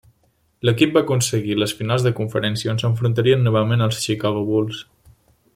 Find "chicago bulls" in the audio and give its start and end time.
4.07-4.85